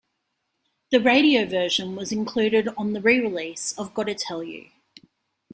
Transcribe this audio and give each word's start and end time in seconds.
The 0.89 0.99
radio 0.99 1.45
version 1.45 1.95
was 1.95 2.11
included 2.11 2.67
on 2.75 2.93
the 2.93 3.01
re-release 3.01 3.77
of 3.77 3.93
"Gotta 3.93 4.15
Tell 4.15 4.43
You". 4.43 4.71